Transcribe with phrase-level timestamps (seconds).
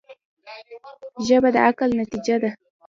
[1.25, 2.49] ژبه د عقل نتیجه ده